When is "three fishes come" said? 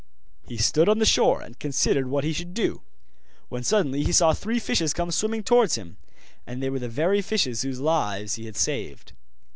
4.33-5.11